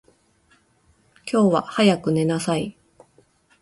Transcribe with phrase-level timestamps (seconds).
[1.31, 2.75] 今日は早く寝なさい。